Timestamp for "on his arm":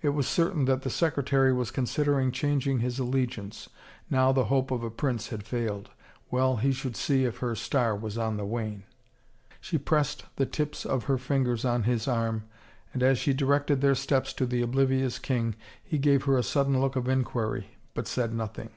11.66-12.44